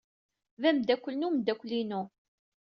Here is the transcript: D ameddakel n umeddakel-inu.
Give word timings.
D 0.61 0.63
ameddakel 0.69 1.15
n 1.17 1.25
umeddakel-inu. 1.27 2.01